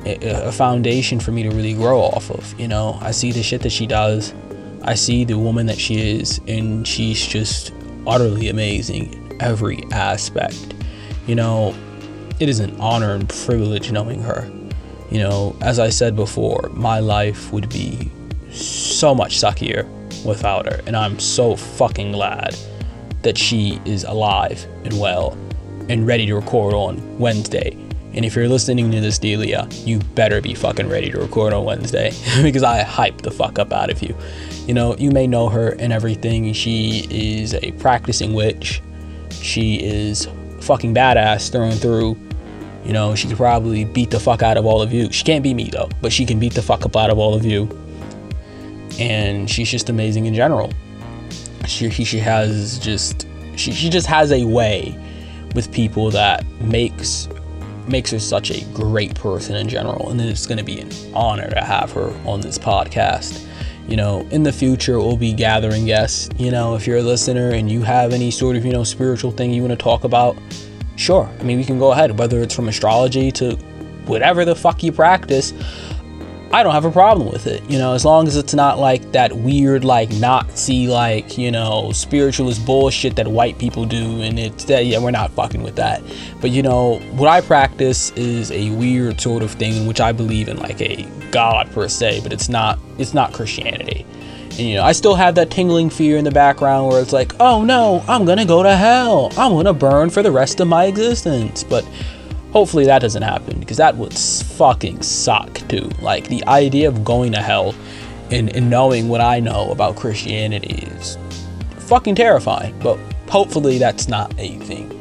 a 0.06 0.52
foundation 0.52 1.20
for 1.20 1.32
me 1.32 1.44
to 1.44 1.50
really 1.50 1.74
grow 1.74 2.00
off 2.02 2.30
of. 2.30 2.60
You 2.60 2.68
know, 2.68 2.98
I 3.02 3.12
see 3.12 3.32
the 3.32 3.44
shit 3.44 3.62
that 3.62 3.72
she 3.72 3.86
does, 3.86 4.34
I 4.84 4.96
see 4.96 5.26
the 5.26 5.38
woman 5.38 5.66
that 5.66 5.80
she 5.80 6.18
is, 6.18 6.40
and 6.48 6.88
she's 6.88 7.26
just 7.26 7.74
utterly 8.06 8.48
amazing 8.48 9.14
in 9.14 9.42
every 9.42 9.84
aspect. 9.92 10.74
You 11.26 11.36
know, 11.36 11.76
it 12.40 12.48
is 12.48 12.60
an 12.60 12.80
honor 12.80 13.14
and 13.14 13.28
privilege 13.28 13.92
knowing 13.92 14.22
her. 14.22 14.50
You 15.12 15.20
know, 15.20 15.56
as 15.62 15.80
I 15.80 15.90
said 15.90 16.16
before, 16.16 16.70
my 16.74 17.00
life 17.00 17.52
would 17.52 17.70
be 17.70 18.12
so 18.52 19.14
much 19.14 19.38
suckier 19.38 19.86
without 20.24 20.66
her, 20.66 20.82
and 20.86 20.96
I'm 20.96 21.20
so 21.20 21.56
fucking 21.56 22.14
glad 22.14 22.56
that 23.24 23.38
she 23.38 23.82
is 23.86 24.04
alive 24.04 24.66
and 24.84 25.00
well 25.00 25.38
and 25.90 26.06
ready 26.06 26.26
to 26.28 26.36
record 26.36 26.74
on 26.74 27.18
Wednesday. 27.18 27.78
And 28.18 28.26
if 28.26 28.36
you're 28.36 28.50
listening 28.50 28.90
to 28.90 29.00
this, 29.00 29.20
Delia, 29.20 29.70
you 29.86 30.00
better 30.00 30.42
be 30.42 30.56
fucking 30.56 30.90
ready 30.90 31.12
to 31.12 31.20
record 31.20 31.54
on 31.54 31.66
Wednesday 31.66 32.12
because 32.42 32.64
I 32.64 32.82
hype 32.82 33.22
the 33.22 33.30
fuck 33.30 33.60
up 33.60 33.72
out 33.72 33.92
of 33.92 34.02
you. 34.02 34.18
You 34.66 34.74
know, 34.74 34.98
you 34.98 35.12
may 35.12 35.28
know 35.28 35.50
her 35.50 35.76
and 35.80 35.94
everything. 35.94 36.52
She 36.54 37.06
is 37.12 37.54
a 37.54 37.74
practicing 37.74 38.34
witch. 38.34 38.82
She 39.30 39.76
is 39.76 40.28
fucking 40.62 40.96
badass 40.96 41.52
through 41.52 41.66
and 41.66 41.80
through. 41.80 42.18
You 42.84 42.94
know, 42.94 43.14
she 43.14 43.28
could 43.28 43.38
probably 43.38 43.86
beat 43.86 44.10
the 44.10 44.20
fuck 44.20 44.42
out 44.42 44.58
of 44.58 44.66
all 44.66 44.82
of 44.82 44.92
you. 44.92 45.12
She 45.12 45.24
can't 45.24 45.44
beat 45.44 45.54
me 45.54 45.70
though, 45.72 45.90
but 46.02 46.12
she 46.12 46.26
can 46.26 46.40
beat 46.40 46.56
the 46.56 46.64
fuck 46.64 46.86
up 46.86 46.96
out 46.96 47.12
of 47.12 47.20
all 47.20 47.36
of 47.36 47.46
you. 47.46 47.70
And 49.00 49.48
she's 49.48 49.70
just 49.70 49.90
amazing 49.90 50.26
in 50.26 50.34
general. 50.34 50.74
She 51.68 51.92
she 51.92 52.18
has 52.18 52.80
just 52.80 53.28
she, 53.58 53.72
she 53.74 53.92
just 53.92 54.08
has 54.08 54.32
a 54.32 54.44
way 54.44 54.98
with 55.54 55.72
people 55.72 56.10
that 56.12 56.44
makes 56.62 57.28
makes 57.88 58.12
her 58.12 58.20
such 58.20 58.52
a 58.52 58.64
great 58.74 59.16
person 59.16 59.56
in 59.56 59.68
general 59.68 60.10
and 60.10 60.20
it's 60.22 60.46
going 60.46 60.58
to 60.58 60.64
be 60.64 60.80
an 60.80 60.92
honor 61.14 61.50
to 61.50 61.62
have 61.62 61.92
her 61.92 62.10
on 62.26 62.42
this 62.42 62.58
podcast 62.58 63.46
you 63.88 63.96
know 63.96 64.28
in 64.32 64.44
the 64.44 64.52
future 64.52 65.00
we'll 65.00 65.18
be 65.18 65.34
gathering 65.34 65.86
guests 65.86 66.30
you 66.38 66.52
know 66.52 66.76
if 66.76 66.86
you're 66.86 66.98
a 66.98 67.02
listener 67.02 67.52
and 67.52 67.72
you 67.72 67.82
have 67.82 68.14
any 68.14 68.30
sort 68.32 68.56
of 68.56 68.66
you 68.66 68.72
know 68.72 68.84
spiritual 68.84 69.32
thing 69.32 69.52
you 69.52 69.62
want 69.62 69.72
to 69.72 69.82
talk 69.82 70.04
about 70.04 70.38
sure. 70.98 71.30
I 71.40 71.44
mean, 71.44 71.58
we 71.58 71.64
can 71.64 71.80
go 71.80 71.94
ahead, 71.94 72.18
whether 72.20 72.42
it's 72.42 72.54
from 72.54 72.68
astrology 72.68 73.32
to 73.34 73.56
whatever 74.06 74.44
the 74.44 74.56
fuck 74.56 74.84
you 74.84 74.92
practice. 74.92 75.54
I 76.52 76.64
don't 76.64 76.74
have 76.74 76.86
a 76.86 76.92
problem 76.92 77.30
with 77.30 77.46
it, 77.46 77.62
you 77.70 77.78
know, 77.78 77.94
as 77.94 78.06
long 78.06 78.26
as 78.26 78.38
it's 78.38 78.54
not 78.54 78.80
like 78.80 79.12
that 79.12 79.36
weird, 79.36 79.84
like 79.84 80.10
Nazi, 80.12 80.88
like 80.88 81.38
you 81.38 81.52
know, 81.52 81.92
spiritualist 81.92 82.66
bullshit 82.66 83.18
that 83.18 83.28
white 83.28 83.58
people 83.58 83.86
do, 83.86 84.22
and 84.22 84.40
it's 84.40 84.64
that 84.66 84.86
yeah, 84.86 85.00
we're 85.00 85.12
not 85.12 85.32
fucking 85.32 85.62
with 85.62 85.76
that. 85.76 86.02
But 86.40 86.52
you 86.52 86.62
know, 86.62 87.00
what 87.12 87.28
I 87.28 87.42
practice 87.42 88.12
is 88.12 88.52
a 88.52 88.70
weird 88.72 89.20
sort 89.20 89.44
of 89.44 89.52
thing 89.52 89.76
in 89.76 89.88
which 89.88 90.00
I 90.00 90.14
believe 90.14 90.48
in 90.48 90.58
like 90.58 90.82
a 90.82 91.06
god 91.32 91.70
per 91.72 91.90
se, 91.90 92.22
but 92.24 92.32
it's 92.32 92.48
not, 92.48 92.80
it's 92.98 93.14
not 93.14 93.34
Christianity. 93.34 94.06
And, 94.52 94.60
you 94.60 94.76
know, 94.76 94.84
I 94.84 94.94
still 94.94 95.16
have 95.16 95.36
that 95.36 95.52
tingling 95.52 95.90
fear 95.90 96.18
in 96.18 96.24
the 96.24 96.32
background 96.32 96.88
where 96.88 97.02
it's 97.02 97.14
like, 97.14 97.34
oh 97.40 97.64
no, 97.64 98.04
I'm 98.08 98.26
gonna 98.26 98.46
go 98.46 98.64
to 98.64 98.76
hell. 98.76 99.32
I'm 99.38 99.52
gonna 99.52 99.74
burn 99.74 100.10
for 100.10 100.24
the 100.24 100.32
rest 100.32 100.60
of 100.62 100.68
my 100.68 100.86
existence. 100.86 101.64
But 101.64 101.86
hopefully 102.52 102.86
that 102.86 103.00
doesn't 103.00 103.24
happen 103.24 103.60
because 103.60 103.78
that 103.78 103.96
would 103.98 104.14
fucking 104.14 105.02
suck 105.02 105.56
too. 105.68 105.90
Like 106.02 106.28
the 106.28 106.44
idea 106.46 106.88
of 106.88 107.04
going 107.04 107.32
to 107.34 107.42
hell 107.42 107.76
and, 108.32 108.56
and 108.56 108.70
knowing 108.70 109.10
what 109.10 109.22
I 109.22 109.40
know 109.40 109.72
about 109.72 109.96
Christianity 109.96 110.88
is 110.88 111.18
fucking 111.80 112.16
terrifying. 112.16 112.78
But 112.80 112.98
hopefully 113.30 113.78
that's 113.78 114.08
not 114.08 114.34
a 114.38 114.58
thing. 114.60 114.94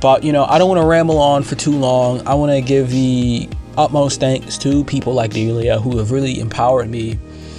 But 0.00 0.22
you 0.22 0.32
know, 0.32 0.44
I 0.44 0.58
don't 0.58 0.68
want 0.68 0.80
to 0.80 0.86
ramble 0.86 1.18
on 1.18 1.42
for 1.42 1.54
too 1.54 1.76
long. 1.76 2.26
I 2.26 2.34
want 2.34 2.52
to 2.52 2.60
give 2.60 2.90
the 2.90 3.48
utmost 3.76 4.20
thanks 4.20 4.58
to 4.58 4.84
people 4.84 5.14
like 5.14 5.32
Delia 5.32 5.78
who 5.78 5.98
have 5.98 6.10
really 6.10 6.40
empowered 6.40 6.88
me 6.88 7.12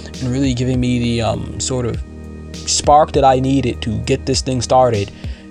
and 0.04 0.28
really 0.28 0.54
giving 0.54 0.80
me 0.80 0.98
the 0.98 1.22
um, 1.22 1.58
sort 1.60 1.86
of 1.86 2.02
spark 2.54 3.12
that 3.12 3.24
I 3.24 3.40
needed 3.40 3.80
to 3.82 3.98
get 4.02 4.26
this 4.26 4.42
thing 4.42 4.60
started 4.60 5.10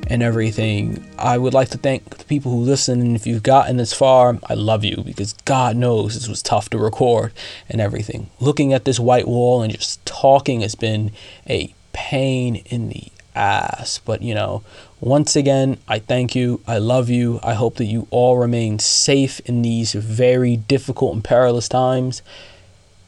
and 0.09 0.23
everything. 0.23 1.05
I 1.17 1.37
would 1.37 1.53
like 1.53 1.69
to 1.69 1.77
thank 1.77 2.17
the 2.17 2.25
people 2.25 2.51
who 2.51 2.57
listen. 2.57 2.99
And 2.99 3.15
if 3.15 3.27
you've 3.27 3.43
gotten 3.43 3.77
this 3.77 3.93
far, 3.93 4.39
I 4.47 4.55
love 4.55 4.83
you 4.83 5.03
because 5.05 5.33
God 5.45 5.75
knows 5.75 6.15
this 6.15 6.27
was 6.27 6.41
tough 6.41 6.69
to 6.71 6.77
record 6.77 7.31
and 7.69 7.79
everything. 7.79 8.29
Looking 8.39 8.73
at 8.73 8.85
this 8.85 8.99
white 8.99 9.27
wall 9.27 9.61
and 9.61 9.71
just 9.71 10.03
talking 10.05 10.61
has 10.61 10.75
been 10.75 11.11
a 11.47 11.73
pain 11.93 12.57
in 12.65 12.89
the 12.89 13.11
ass. 13.35 13.99
But, 13.99 14.21
you 14.23 14.33
know, 14.33 14.63
once 14.99 15.35
again, 15.35 15.77
I 15.87 15.99
thank 15.99 16.35
you. 16.35 16.61
I 16.67 16.79
love 16.79 17.09
you. 17.09 17.39
I 17.43 17.53
hope 17.53 17.75
that 17.75 17.85
you 17.85 18.07
all 18.09 18.37
remain 18.37 18.79
safe 18.79 19.39
in 19.41 19.61
these 19.61 19.93
very 19.93 20.57
difficult 20.57 21.13
and 21.13 21.23
perilous 21.23 21.69
times. 21.69 22.21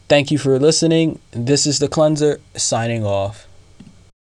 Thank 0.07 0.29
you 0.29 0.37
for 0.37 0.59
listening. 0.59 1.19
This 1.31 1.65
is 1.65 1.79
the 1.79 1.87
cleanser 1.87 2.39
signing 2.55 3.05
off. 3.05 3.47